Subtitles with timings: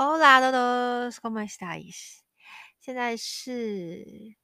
[0.00, 2.20] Hola todos, ¿cómo estáis?
[2.78, 4.36] 现在是，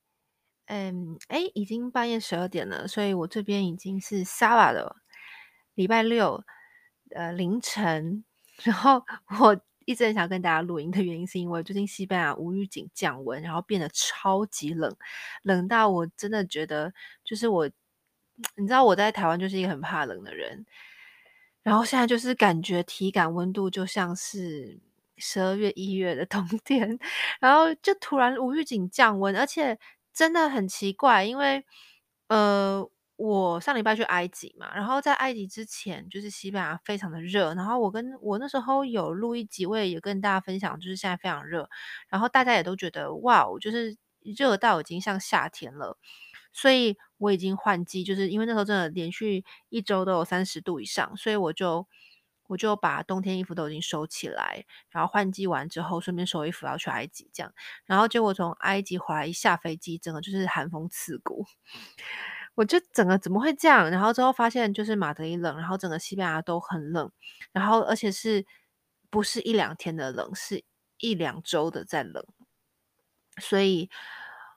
[0.66, 4.96] 嗯，哎，已经半夜十二点了，所以我这边已经是 sábado，
[5.74, 6.42] 礼拜六，
[7.14, 8.24] 呃，凌晨。
[8.64, 9.00] 然后
[9.38, 14.96] 我一直很想跟大家录音的原因，是因为最近西班牙无预警降温，然后变得超级冷，
[15.42, 16.92] 冷到我真的觉得，
[17.22, 17.70] 就是我，
[18.56, 20.66] 你知道我在台湾就是一个很怕冷的人，
[21.62, 24.80] 然后现在就是感觉体感温度就像是。
[25.16, 26.98] 十二月、一月的冬天，
[27.40, 29.78] 然后就突然无预警降温，而且
[30.12, 31.64] 真的很奇怪，因为
[32.28, 41.68] 呃，我上礼拜去埃及嘛，然后在埃及之前就是西班牙非常的热，然后我跟我那时候有录一集，我也有跟大家分享，就是现在非常热，
[42.08, 45.96] 然后大家也都觉得哇，就是热到已经像夏天了，
[46.52, 51.86] 所以我已经换季，就是因为那时候真的连续一周都有三十度以上，所以我就。
[52.54, 57.52] 我就把冬天衣服都已经收起来，然后换季完之后，顺便收衣服要去埃及这样。
[57.84, 61.44] 然后结果从埃及回来一下飞机，整个就是寒风刺骨。
[62.54, 63.90] 我就整个怎么会这样？
[63.90, 67.10] 然后之后发现就是马德里冷，然后整个西班牙都很冷，
[67.52, 68.46] 然后而且是
[69.10, 70.62] 不是一两天的冷，是
[70.98, 72.24] 一两周的在冷，
[73.40, 73.90] 所以。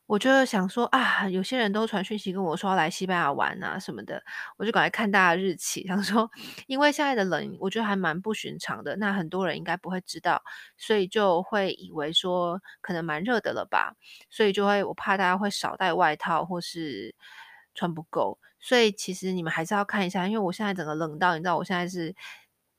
[0.08, 4.24] 我就想说啊，有些人都传讯息跟我说要来西班牙玩啊什么的，
[4.58, 6.32] 我就赶快看大家日期，想说，
[6.66, 10.42] 因为现在的冷，我觉得还蛮不寻常的，那很多人应该不会知道，
[10.78, 13.96] 所以就会以为说可能蛮热的了吧，
[14.30, 17.14] 所以就会我怕大家会少带外套或是
[17.76, 22.16] 穿不够，所以其实你们还是要看一下，因为我现在整个冷到，你知道我现在是。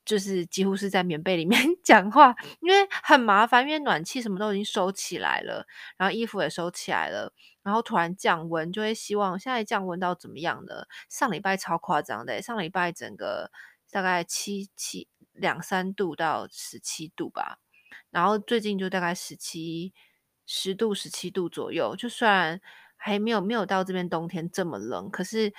[0.08, 5.66] 就是几乎是在棉被里面 讲话，因为很麻烦，因为暖气什么都已经收起来了，
[5.98, 7.30] 然后衣服也收起来了，
[7.62, 10.86] 然后突然降温，就会希望现在降温到怎么样呢？
[11.10, 13.50] 上礼拜超夸张的，上礼拜整个
[13.90, 17.58] 大概七七两三度到十七度吧，
[18.10, 19.92] 然后最近就大概十七
[20.46, 22.58] 十度十七度左右，就虽然
[22.96, 25.52] 还没有没有到这边冬天这么冷，可是。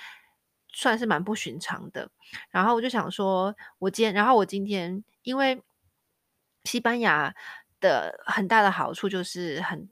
[0.72, 2.10] 算是蛮不寻常的，
[2.50, 5.62] 然后我就想说，我今天，然后我今天，因为
[6.64, 7.34] 西班牙
[7.80, 9.88] 的很大的好处就是很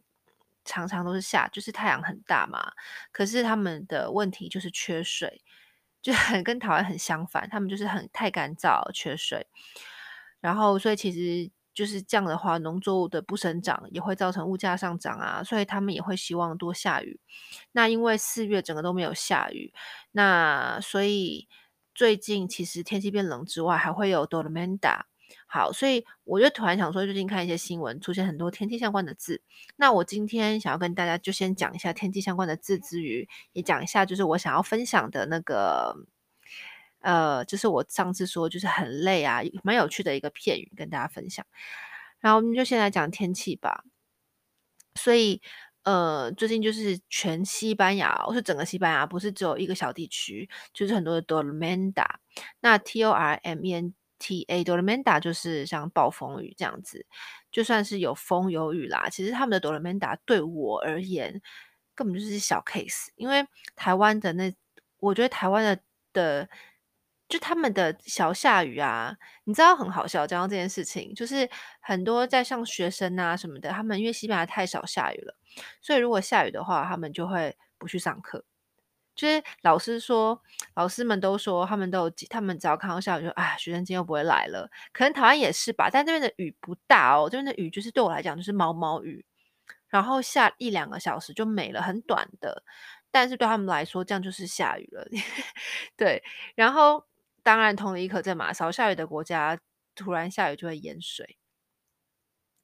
[0.64, 2.72] 常常都是下，就是太阳很大嘛，
[3.12, 5.42] 可是他们的问题就是缺水，
[6.00, 9.46] 就很跟台湾很相反，他们就是很太干燥，缺水，
[10.40, 11.50] 然后所以其实。
[11.78, 17.20] 就是这样的话，农作物的不生长也会造成物价上涨啊，所以他们也会希望多下雨。
[17.70, 19.72] 那因为四月整个都没有下雨，
[20.10, 21.46] 那所以
[21.94, 25.02] 最近其实天气变冷之外，还会有 tormenta。
[25.46, 29.40] 好，所以我就突然想说，最近看一些新闻，出现很多天气相关的字。
[29.76, 35.94] 那我今天想要跟大家就先讲一下天气相关的字之余，也讲一下就是我想要分享的那个。
[37.00, 41.46] 呃，就是我上次说，就是很累啊，蛮有趣的一个片语跟大家分享。
[42.20, 43.84] 然后我们就先来讲天气吧。
[44.96, 45.40] 所以，
[45.84, 52.04] 呃，最近就是全西班牙，我说整个西班牙，不是只有一个小地区，就是很多的 tormenta。
[52.60, 57.06] 那 T O R M E N T A tormenta 就是像暴风雨这样子，
[57.52, 61.40] 就算是有风有雨啦，其实他们的 tormenta 对我而言
[61.94, 64.52] 根本就是小 case，因为台湾的那，
[64.98, 65.80] 我觉得台湾的
[66.12, 66.48] 的。
[67.28, 70.26] 就他们的小下雨啊，你知道很好笑。
[70.26, 71.48] 讲到这件事情，就是
[71.80, 75.36] 很多在上学生啊什么的，他们因为西班牙太少下雨了，
[75.82, 78.44] 所以如果下雨的话，他们就会不去上课。
[79.14, 80.40] 就是老师说，
[80.74, 84.70] 老师们都说，他们都有，他们只要看到下雨就，就啊，学生今天又不会来了。
[84.92, 89.26] 可能台湾也是吧，但这边的雨不大哦，这边的雨就是对我来讲就是毛毛雨，
[89.88, 92.62] 然后下一两个小时就没了，很短的。
[93.10, 95.06] 但是对他们来说，这样就是下雨了，
[95.98, 96.22] 对，
[96.54, 97.04] 然后。
[97.48, 99.58] 当然，同理可证嘛，少下雨的国家
[99.94, 101.38] 突然下雨就会淹水。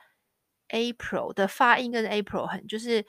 [0.70, 3.04] April 的发音跟 April 很就是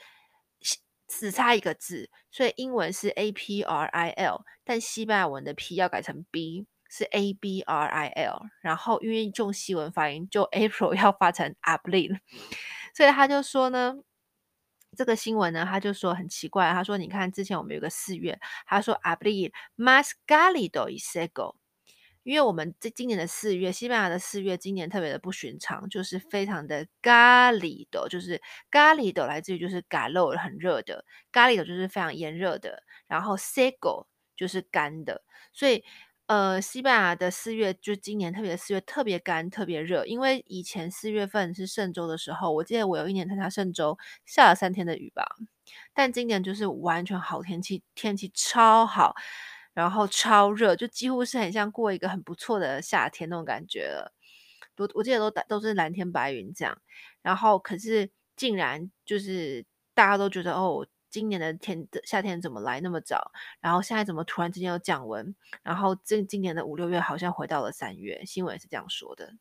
[1.07, 6.67] 只差一个字，所以英文是 A P R I L，但西班牙文的 P 要改成 B。
[6.89, 12.19] 是 A B R I L，然后因为重西文发音，就 April 要发成 Abril，
[12.97, 13.97] 所以他就说呢，
[14.97, 21.57] 这个新闻呢，他就说很奇怪，他说你看之前我们有个四月，他说 Abril mas cálido y seco，
[22.23, 28.41] 因为我们这今年的四月，西班牙的四月今年特别的不寻常，就是非常的 cálido，就是
[28.71, 35.85] cálido 来自于就是 calor 很热的，cálido 就是非常炎热的，然后 seco 就是干的，所以。
[36.29, 43.97] 呃，西班牙的四月就今年特别四月特别干特别热，因为以前四月份是圣周的时候，我记得我有一年参加圣周
[44.27, 45.25] 下了三天的雨吧，
[45.95, 49.15] 但今年就是完全好天气，天气超好，
[49.73, 54.13] 然后超热，就几乎是很像过一个很不错的夏天那种感觉了。
[54.77, 56.79] 我我记得都都是蓝天白云这样，
[57.23, 59.65] 然后可是竟然就是
[59.95, 60.87] 大家都觉得哦。
[61.11, 63.33] 今年的天的夏天怎么来那么早？
[63.61, 65.35] 然后现在怎么突然之间有降温？
[65.63, 69.33] 然后这今年的五六月好像回到了三月，新闻也是这样说的。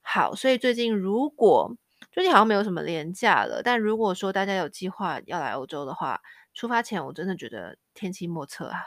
[0.00, 1.76] 好，所以最近如果
[2.12, 6.20] 最近好像没有什么连假了，但如果说大家有计划要来欧洲的话，
[6.54, 8.82] 出发前我真的觉得天气莫测啊，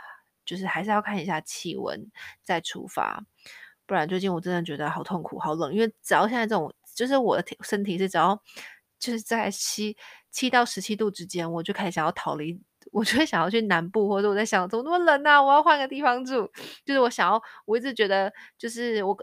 [0.46, 2.10] 就是还是要看一下气温
[2.44, 3.24] 再出发，
[3.86, 8.42] 不然最近我真的觉得好痛苦、好冷，因为只要现在这种，就是我的身体是只要。
[9.00, 9.98] 就是在七
[10.34, 12.60] 七到十七度之间，我就开始想要逃离，
[12.92, 15.42] 我就会想要去南部，或者我在想，怎么那么冷啊？
[15.42, 16.52] 我要换个地方住。
[16.84, 19.16] 就是我想要，我一直觉得，就是我，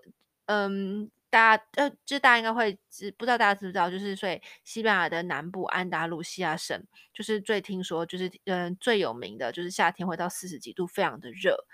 [0.46, 6.82] 嗯，大家呃，就大家应该会知，不知道大家知不知道，就是所以西班牙的南部安达鲁西亚省，
[7.12, 11.66] 就是最听说，就是嗯最有名的就是夏天会到四十几度，非常的热。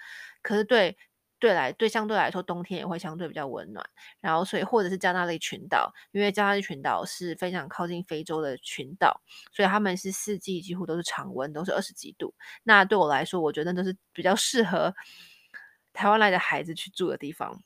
[0.42, 0.96] 可是对。
[1.38, 3.84] 对来对，相对来说，冬天也会相对比较温暖。
[4.20, 9.20] 然后，所以或者是加纳利群岛，因为加纳利群岛是非常靠近非洲的群岛，
[9.52, 12.34] 所以他们是四季几乎都是常温，都是二十几度。
[12.62, 14.94] 那对我来说，我觉得那都是比较适合
[15.92, 17.62] 台湾来的孩子去住的地方。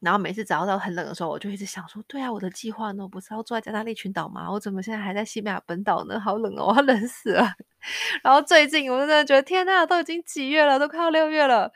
[0.00, 4.50] 然后每次只要到很冷的时候，我就一直想说：对啊，我的计划呢，不是要住在加纳利群岛吗？
[4.50, 6.18] 我怎么现在还在西班牙本岛呢？
[6.18, 7.52] 好冷哦，我要冷死了。
[8.24, 11.70] 然后最近我真的觉得，天呐，都已经几月了，都快要六月了。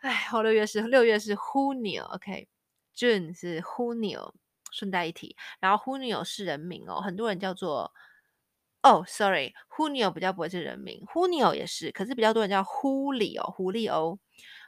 [0.00, 3.38] 哎，后六月是六月是 Junio，OK，June、okay?
[3.38, 4.32] 是 Junio，
[4.70, 7.92] 顺带一提，然后 Junio 是人名哦，很多人叫做
[8.82, 14.18] 哦，Sorry，Junio 比较不会是人名，Junio 也是，可是比较多人叫 Julio，胡利欧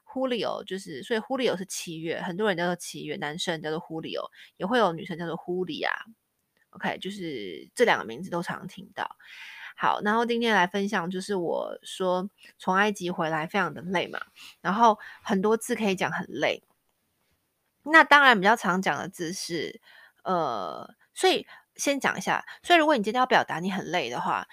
[0.04, 9.16] ，Julio 就是，所以 Julio 是七月，很多人叫做七月，男生叫做 Julio，也会有女生叫做 Julia，OK，就是这两个名字都常听到。
[9.76, 12.28] 好，然后今天来分享，就是我说
[12.58, 14.20] 从埃及回来非常的累嘛，
[14.60, 16.62] 然后很多字可以讲很累。
[17.84, 19.80] 那当然比较常讲的字是
[20.22, 22.44] 呃，所以先讲一下。
[22.62, 24.46] 所以如果你今天要表达你很累的话，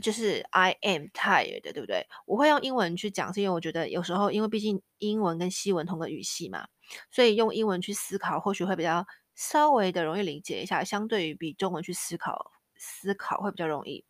[0.00, 2.06] 就是 I am tired，对不对？
[2.26, 6.68] 我会用英文去讲，是因为我觉得有时候因为毕竟英文跟西文同个语系嘛，
[7.10, 14.04] 所以用英文去思考或许会比较稍微的容易理解一下，相对于比中文去思考思考会比较容易。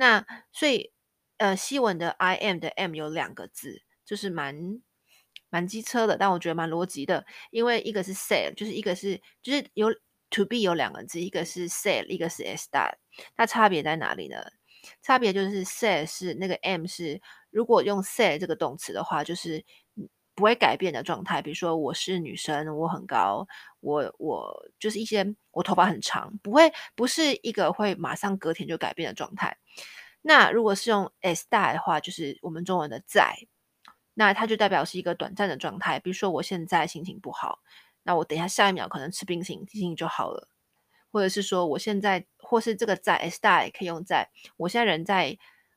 [0.00, 0.92] 那所以，
[1.36, 4.80] 呃，西文的 I am 的 am 有两个字，就是蛮
[5.50, 9.88] 蛮机车的，但我觉得蛮逻辑的，因为一个是 say，就是一个是就是有
[10.30, 12.94] to be 有两个字，一个是 say，一个是 estar，
[13.36, 14.38] 它差别在哪里呢？
[15.02, 19.62] 差别就是 say 是那个 M 是如果用 say 这个动词的话，就是
[20.34, 23.46] 不会改变的状态，比如说我是女生，我很高，
[23.80, 29.56] 我我就是一些我头发很长，不会不是一个会马上隔天就改变的状态。
[30.22, 33.34] 那如果是用 S 带的话，就是我们中文的在，
[34.14, 35.98] 那它就代表是一个短暂的状态。
[35.98, 37.60] 比如说我现在心情不好，
[38.02, 40.48] 那我等一下下一秒可能吃冰淇淋，心情就好了。
[41.12, 45.36] 或者是说我现在，或是这个在 estar 也可以用在，我现在人在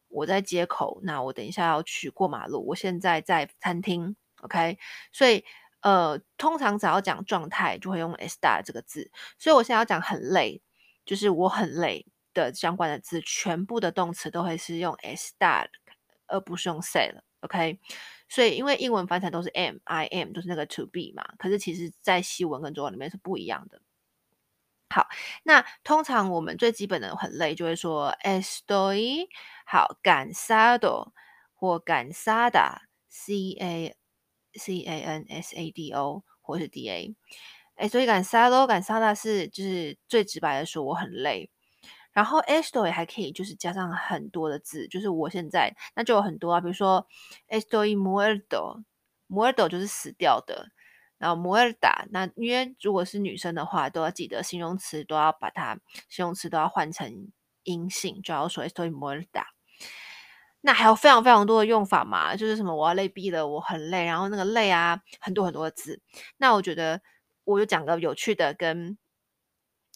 [0.10, 4.16] 我在街口，那我等一下要去过马路，我现在在餐厅。
[4.42, 4.78] OK，
[5.12, 5.44] 所以
[5.84, 9.12] 呃，通常只要讲状态，就会用 estar 这个字。
[9.38, 10.62] 所以我现在要讲很累，
[11.06, 15.68] 就是我很累的相关的字，全部的动词都会是用 estar，
[16.28, 17.24] 而不是用 say 了。
[17.42, 17.78] OK，
[18.30, 21.24] 所以因为英文翻成都是 "m"，"I am"，都是那个 to be 嘛。
[21.38, 23.82] 可是其实在西文跟中文里面是不一样的。
[24.90, 25.08] 好，
[25.44, 29.28] 那通常我们最基本的很累，就会说 estoy
[29.66, 31.12] 好 cansado
[31.54, 33.96] 或 cansada，c a
[34.56, 37.16] c a n s a d o 或是 d a，
[37.76, 41.50] 哎，所以 cansado 讲 sada 是就是最直白的说我很累。
[42.12, 47.08] 然后 estoy 还可以就是加上很多的字，就是我现在那就有很多啊，比如说
[47.48, 50.70] estoy muerto，muerto 就是死掉的。
[51.18, 55.80] 然后 muerta，那因为如果是女生的话，都要记得形容词都要把它
[56.10, 57.32] 形容词都要换成
[57.64, 59.46] 阴性，就要说 estoy muerta。
[60.66, 66.02] 那还有非常非常多的用法嘛，就是什么我要累毙了，我很累，然后那个累啊，很多很多的字。
[66.38, 67.02] 那我觉得
[67.44, 68.98] 我就讲个有趣的跟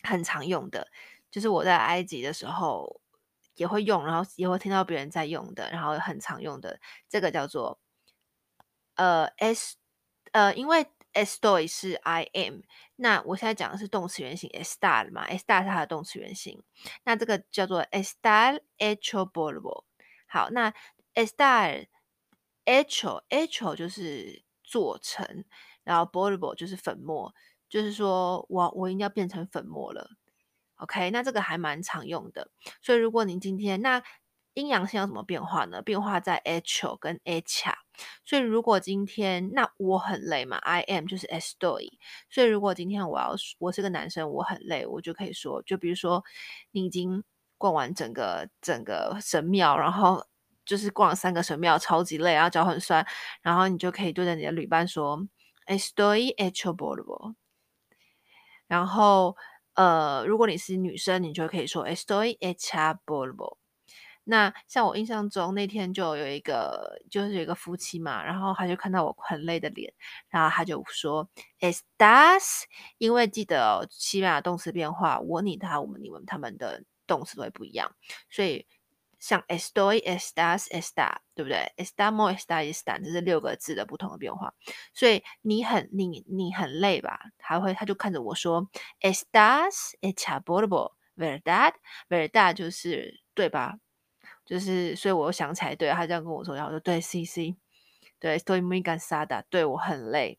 [0.03, 0.87] 很常用的，
[1.31, 2.99] 就是我在埃及的时候
[3.55, 7.79] 也会用，然后也会听到别人在用的，然后很常用的这个叫做
[8.95, 9.77] 呃 s
[10.33, 10.85] 呃因为。
[11.13, 12.61] s t o y 是 I am，
[12.97, 16.61] 那我现在讲的是动词原形 s t a r 嘛 s t a r 是它的动词原形，
[17.05, 19.86] 那这个叫做 estar hecho polvo。
[20.27, 20.73] 好，那
[21.15, 21.87] estar
[22.65, 25.45] hecho hecho 就是做成，
[25.83, 27.33] 然后 polvo 就是粉末，
[27.67, 30.11] 就是说我我应该要变成粉末了。
[30.75, 34.03] OK，那这个还蛮常用的，所以如果您今天那。
[34.53, 35.83] 阴阳性要怎么变化呢？
[35.83, 37.75] 变化在 hecho 跟 hecha，
[38.25, 41.91] 所以如果今天那我很累嘛，I am 就是 estoy，
[42.27, 46.23] 所以如果今天我要我是个男生，我很累，我就可以说，就比如说
[46.71, 47.23] 你已经
[47.57, 50.25] 逛完整个整个神庙，然后
[50.65, 53.05] 就是逛了三个神庙，超级累，然后脚很酸，
[53.41, 55.19] 然后你就可以对着你的旅伴说
[55.67, 57.35] estoy hecho b o l v o。
[58.67, 59.35] 然后
[59.75, 63.57] 呃，如果你是女生，你就可以说 estoy hecha b o l v o。
[64.29, 69.93] 那像我印象中那天就有一个，就是有一个夫妻嘛，然后他就看到我很累的脸，
[70.27, 71.29] 然后他就说
[71.61, 72.63] estás，
[72.97, 77.95] 因为记得哦，西班牙动词变化，我、你、他、我们、你们，他们的动词都会不一样，
[78.29, 78.67] 所以
[79.19, 84.53] 像 estoy、estás、está，对不对？estamos、está、están，这是六个字的不同的变化，
[84.93, 87.19] 所以你很你你很累吧？
[87.39, 88.69] 他会他就看着我说
[89.01, 93.79] estás hecha polvo，verdad？verdad 就是对吧？
[94.45, 97.55] 就是，所以我又想起来，对，他这样跟我说，然后我说对，C C，
[98.19, 100.37] 对，estoy muy cansada，对，我很累。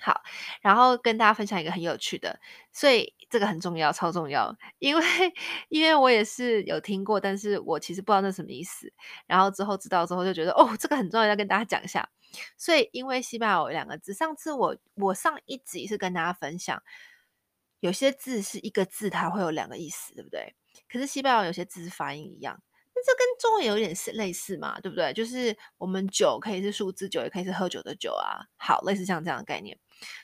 [0.00, 0.22] 好，
[0.62, 2.40] 然后跟大家分享一个很有趣的，
[2.72, 5.04] 所以这个很重要，超重要， 因为
[5.68, 8.92] 因为我也是有听过，但是我其实不知道那什么意思。
[9.26, 12.08] 然后之后知道之后就觉得，哦，这个很重要，要跟大家讲一下。
[12.56, 16.82] 所以因为西班牙有两个字，上次我我上一集是跟大家分享，
[17.80, 20.54] 有些字是一个字，它会有两个意思，对不对？
[20.88, 22.62] 可是西班牙有些字是发音一样。
[22.94, 25.12] 那这跟中文有点是类似嘛，对不对？
[25.12, 28.46] 就是我们酒可以是数字酒，也可以是喝酒的酒啊。
[28.56, 29.78] 好，类似像这样的概念。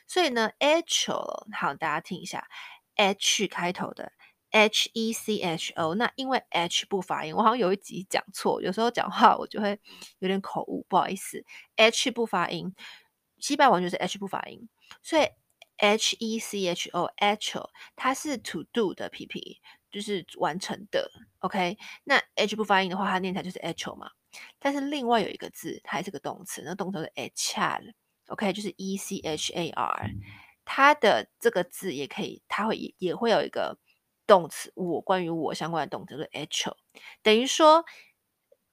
[0.06, 2.48] 所以呢，hecho，好，大家听一下
[2.96, 4.12] ，h 开头的
[4.50, 5.94] ，h e c h o。
[5.94, 9.78] 那因为 h 不发音，我好像有一集讲错，有时候讲话我就会
[10.18, 11.44] 有点口误，不好意思。
[11.76, 12.74] h 不发音，
[13.38, 14.68] 西班牙文就是 h 不发音，
[15.02, 15.28] 所以
[15.78, 19.58] h e c h o，hecho，它是 to do 的 pp。
[19.88, 21.78] 就是完成的，OK。
[22.04, 24.10] 那 h 不发音的话，它念起来就是 hecho 嘛。
[24.58, 27.10] 但是另外有一个字，它还是个动词，那动词是
[28.26, 30.10] echar，OK，就是 e c h a r。
[30.64, 33.78] 它的这个字也可以，它会也也会有一个
[34.26, 36.74] 动词，我关于我相关的动词是 hecho。
[37.22, 37.84] 等于说，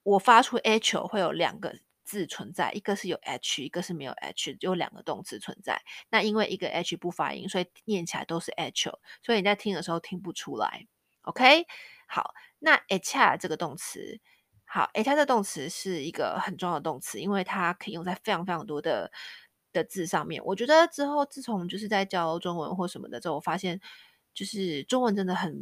[0.02, 5.84] 我发出 hecho 会有两个字存在，一个是有 h，一个是没有 h，有两个动词存在。
[6.10, 10.88] 那因为一个 h 不发音，所以念起来都是 hecho，所以你在听的时候听不出来。
[11.22, 11.68] OK，
[12.08, 14.20] 好，那 echar 这个动词，
[14.66, 19.12] 好，echar 这个动词是一个很重要的动词，因为它可以用在非常非常多的
[19.74, 20.42] 的字上面。
[20.46, 23.82] 我觉得之后自从就是在教中文或什么的之后，我发现
[24.34, 25.54] 就是中文真的很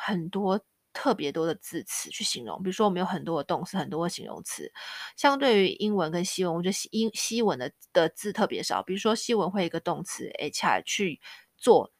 [0.00, 0.60] 很多
[0.92, 2.60] 特别多的字词去形容。
[2.62, 4.72] 比如说我们有很多的动词，很多的形容词，
[5.16, 8.82] 相对于英文跟西文，我觉得英西文的的字特别少。
[8.82, 11.20] 比如说西文会一个动词 h r 去
[11.56, 11.92] 做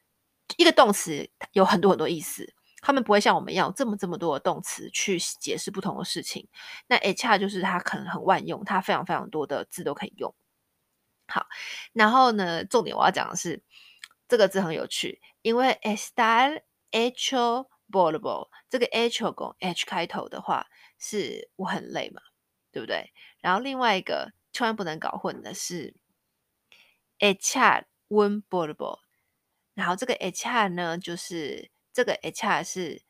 [0.56, 2.54] 一个动词，有很多很多意思。
[2.80, 6.48] 他们不会像我们一样这么这么多的动词去解释不同的事情。
[6.86, 10.32] 那 h r 就是它可能很万用，它非常非常多的字都可以用。
[11.28, 11.46] 好，
[11.92, 13.62] 然后呢，重点我要讲的是
[14.26, 20.66] 这个字很有趣，因为 estar hecho polvo 这个 hecho 跟 h 开头的话，
[20.98, 22.20] 是我很累嘛，
[22.72, 23.12] 对不对？
[23.40, 25.94] 然后另外一个千万不能搞混的是
[27.18, 29.00] echar un polvo，
[29.74, 31.70] 然后这个 echar 呢就是。
[31.90, 33.02] 这个 echar 是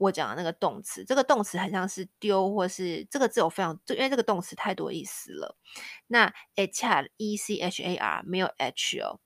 [0.00, 5.58] 我讲的那个动词，这个动词很像是丢，或是这个字有非常，因为这个动词太多意思了。
[6.06, 9.20] 那 h r e c h a r 没有 h 哦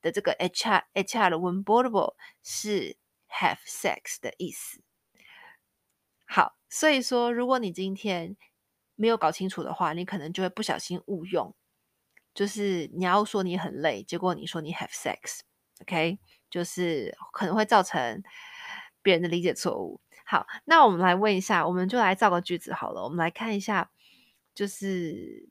[0.00, 2.96] 的这个 echar echar un polvo 是
[3.28, 4.80] have sex 的意思。
[6.26, 8.36] 好，所以说，如果你今天
[8.94, 11.52] 没有搞清楚的话，你可能就会不小心误用，
[12.32, 18.22] 就是你要说你很累，结果你说你 have sex，OK，就是可能会造成
[19.02, 20.00] 别人的理解错误。
[20.30, 23.02] 好，那我们来问一下，我们就来造个句子好了。
[23.02, 23.90] 我们来看一下，
[24.54, 25.48] 就是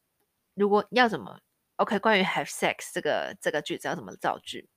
[0.53, 1.41] 如果要怎么
[1.75, 4.69] OK，关于 have sex 这个这个句子要怎么造句？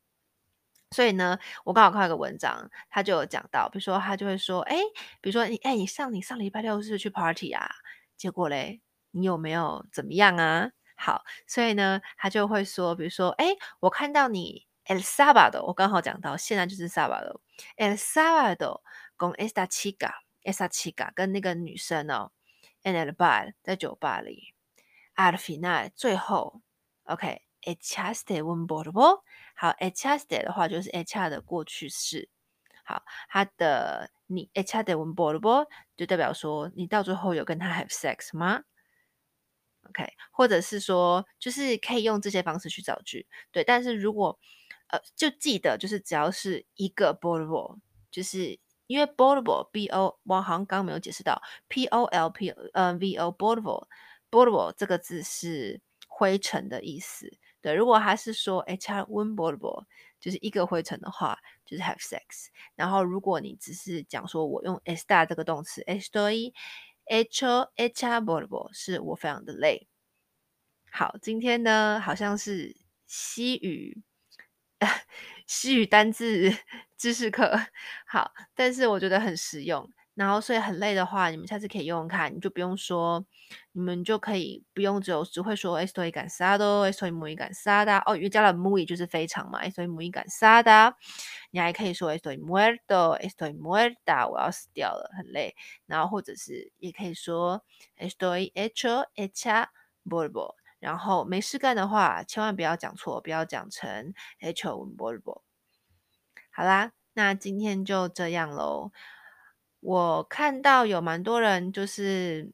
[0.90, 4.76] 所以呢，我刚好看一个文章，他就有讲到，比如说他就会说，哎，
[5.20, 7.70] 比如说你，哎，你上你上礼拜六是去 party 啊？
[8.16, 8.80] 结果嘞，
[9.12, 10.72] 你有没有怎么样啊？
[10.96, 18.80] 好，所以呢，他就会说，比如说，哎，我看到你 el sábado，我刚好讲到现在就是 sábado，el sábado
[19.16, 22.32] con esta chica，esta chica 跟那个女生哦
[22.82, 24.54] ，en el bar 在酒吧里
[25.16, 26.62] ，al final 最后
[27.04, 27.42] ，OK。
[27.64, 29.22] echaste un polvo，
[29.54, 32.28] 好，echaste 的话就是 echar 的过去式，
[32.84, 38.64] 好，它的你 echaste un polvo 就代表说你到最后有跟他 have sex 吗
[39.88, 44.36] ？OK，或者是说就是可以用这些方式去造句，对，但是如果
[44.88, 47.78] 呃就记得就是只要是一个 polvo，
[48.10, 48.58] 就是
[48.92, 53.86] 因为 polvo b o 我好像刚没有解释到 p o l p 呃 v o polvo
[54.30, 57.30] polvo 这个字是灰尘的意思。
[57.62, 59.86] 对，如果他是说 echar un polvo，
[60.20, 62.48] 就是一个灰尘的话，就是 have sex。
[62.74, 66.52] 然后如果你只是讲说我用 s t a 这个动词，estoy
[67.06, 69.88] hecho echar polvo，是我非常的累。
[70.90, 74.02] 好，今天呢好像是西语，
[75.46, 76.52] 西语单字
[76.96, 77.58] 知识课，
[78.06, 79.88] 好，但是我觉得很实用。
[80.14, 83.24] 然后，所以很累的话，你们下次可以用用看，你就不用说，
[83.72, 90.92] 你们就可以不用只有只会说 estoy cansado，estoy muy cansada，哦，因为加了 muy 就是非常嘛，estoy muy cansada，
[91.50, 95.54] 你还可以说 estoy muerto，estoy muerta，我要死掉了，很累。
[95.86, 97.64] 然后或者是也可以说
[97.96, 99.68] estoy hecho hecha
[100.04, 105.42] polvo，然后没事干的话，千万不要讲错，不要讲成 hecho un polvo。
[106.50, 108.90] 好啦，那今天就这样喽。
[109.78, 112.52] 我看到有蛮多人，就是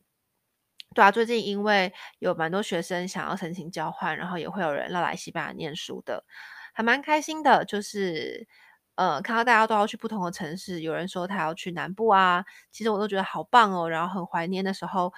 [0.94, 6.26] 对啊，最近因为有蛮多学生想要申请交换，然后也会有人要来西班牙念书的，
[6.74, 7.64] 还蛮开心的。
[7.64, 8.46] 就是
[8.96, 15.14] 呃，看到大家都要去不同的城市，有人说他要去南部啊，其实我都觉得好棒哦，然后很怀念的时候，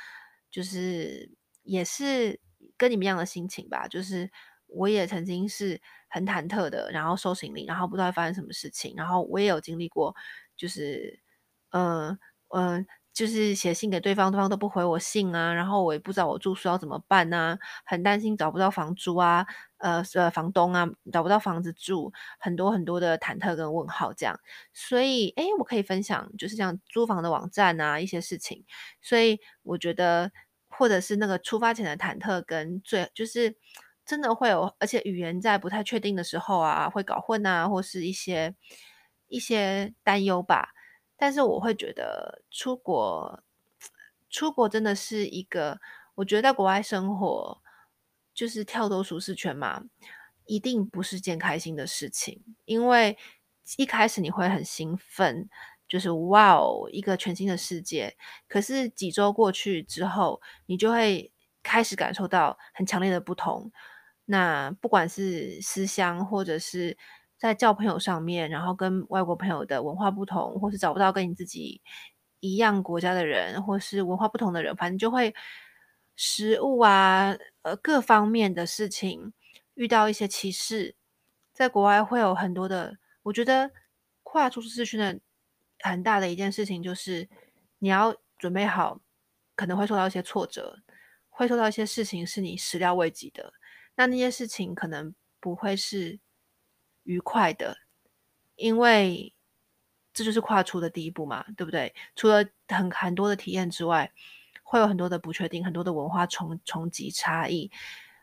[0.48, 1.28] 就是
[1.64, 2.40] 也是
[2.80, 3.86] 跟你们一样的心情吧。
[3.88, 4.30] 就是
[4.66, 10.14] 我也曾经是很忐忑的，然后收行李，然后不知道会发生什么事情，然后我也有经历过，
[10.56, 11.20] 就是。
[11.72, 12.18] 嗯
[12.52, 19.46] 嗯，就是写信给对方，对方都不回我信啊，然后我也不知道我住宿要怎么办呢、啊，很担心找不到房租啊，
[19.78, 24.40] 呃呃，房东啊找不到房子住，很多很多的忐忑跟问号这样，
[24.72, 28.64] 所以诶，我可以分享就是像租房的网站啊一些事情，
[29.00, 30.32] 所以我觉得
[30.80, 33.54] 或者是那个出发前的忐忑跟最就是
[34.06, 38.56] 真的会有，而且语言在不太确定的时候啊会搞混啊，或是一些
[39.28, 40.70] 一些担忧吧。
[41.18, 43.42] 但是我会觉得出国，
[44.30, 45.78] 出国真的是一个，
[46.14, 47.60] 我觉得在国外生活
[48.32, 49.82] 就是跳脱舒适圈嘛，
[50.46, 52.42] 一定不是件开心的事情。
[52.64, 53.18] 因为
[53.76, 55.50] 一开始你会很兴奋，
[55.90, 58.16] 就是哇哦，一个全新的世界。
[58.48, 61.30] 可是几周过去之后，你就会
[61.62, 63.70] 开始感受到很强烈的不同。
[64.24, 66.96] 那不管是思乡，或者是
[67.36, 71.82] 在交朋友上面，然后跟外国朋友的文化不同，或是找不到跟你自己
[72.38, 75.34] 一样国家的人，或是文化不同的人，反正就会
[76.14, 79.32] 食物啊，呃，各方面的事情
[79.74, 80.94] 遇到一些歧视，
[81.52, 82.98] 在国外会有很多的。
[83.24, 83.70] 我觉得
[84.22, 85.20] 跨出舒适圈的
[85.82, 87.28] 很大的一件事情就是
[87.78, 89.00] 你要准备好，
[89.54, 90.78] 可能会受到一些挫折，
[91.28, 93.52] 会受到一些事情是你始料未及的。
[93.94, 96.18] 那那些事情可能不会是。
[97.04, 97.78] 愉快的，
[98.56, 99.32] 因为
[100.12, 101.92] 这就是跨出的第一步嘛，对不对？
[102.14, 104.12] 除了很很多的体验之外，
[104.62, 107.70] 会有很多的不确定，很多的文化冲冲击差异，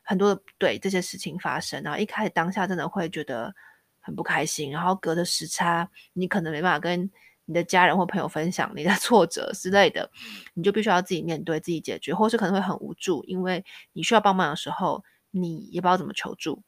[0.03, 1.81] 很多的对这些事情发生。
[1.83, 3.53] 然后一开始当下真的会觉得
[3.99, 7.09] 很不开心，然后隔着时差，你可能没办法跟
[7.47, 10.11] 你的家人或朋友分享你的 挫折之类的，
[10.53, 16.61] 你就必须要自己面对、自己解决，或是可能会很无助，因为你需要帮忙的时候，你也不知道怎么求助。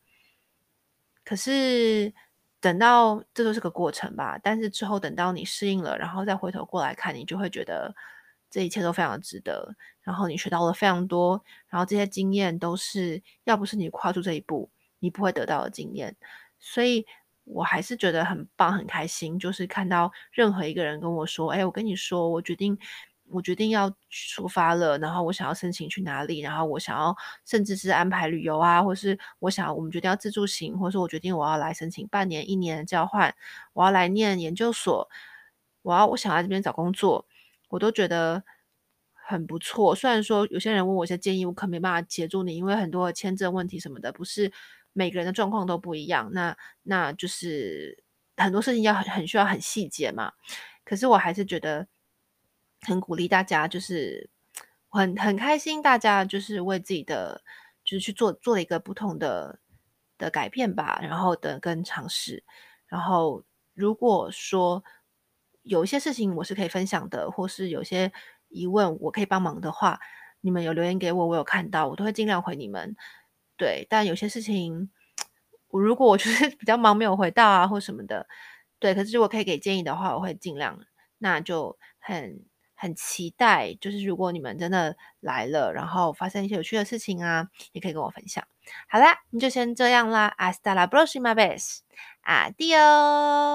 [1.24, 2.14] 可是
[2.62, 7.94] 等到这都是个过程吧，但是之后等到你适应了，然后再回头过来看，你就会觉得
[8.50, 9.76] 这一切都非常值得。
[10.02, 16.16] 然后你学到了非常多，然后这些经验都是要不是你跨出这一步，你不会得到的经验。
[16.58, 17.06] 所以
[17.52, 22.78] 我还是觉得很棒，很开心，就是看到任何一个人跟我说：“哎，我跟你说，我决定，
[23.32, 33.34] 我决定要出发了，然后我想要申请去哪里，然后我想要甚至是安排旅游啊，或是我想我们决定要自助行，或是我决定我要来申请半年、一年的交换，
[33.74, 35.10] 我要来念研究所，
[35.82, 37.26] 我要我想来这边找工作，
[37.70, 38.44] 我都觉得
[39.14, 39.96] 很不错。
[39.96, 44.52] 虽然说有些人问我一些建议，我可没办法协助你，因为很多签证问题什么的，不是。”
[44.94, 48.04] 每个人的状况都不一样，那那就是
[48.38, 50.34] 很多事情要很很需要很细节嘛。
[50.84, 51.88] 可是我还是觉得
[52.82, 54.30] 很鼓励大家，就是
[54.90, 57.44] 很很开心，大家就是为自己的
[57.84, 59.60] 就是去做做了一个不同的
[60.18, 62.44] 的改变吧，然后的跟尝试。
[62.88, 63.44] 然后
[63.76, 64.84] 如果说
[65.62, 68.12] 有一些事情我是可以分享的，或是有些
[68.48, 70.00] 疑问我可以帮忙的话，
[70.42, 72.96] 你们有留言给我，我有看到，我都会尽量回你们。
[73.60, 74.90] 对，但有些事情，
[75.68, 78.26] 我如果我就是 比较忙没有回到啊，或什么的，
[78.80, 78.96] 对。
[78.96, 80.80] 可是如果可以给建议的话，我会尽量。
[81.18, 88.42] 那就很很期待，就是如果你们真的来了，然后发生一些有趣的事情啊，也可以跟我分享。
[88.88, 90.34] 好啦，那就先这样啦。
[90.40, 91.80] Hasta la próxima vez.
[92.24, 93.50] Adiós.